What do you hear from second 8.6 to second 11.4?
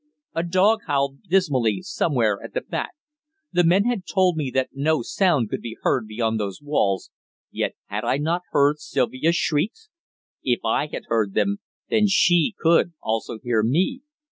Sylvia's shrieks? If I had heard